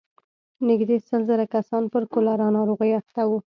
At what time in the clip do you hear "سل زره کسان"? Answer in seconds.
1.07-1.83